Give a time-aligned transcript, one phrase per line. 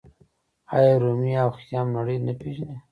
[0.75, 2.75] آیا رومي او خیام نړۍ نه پیژني؟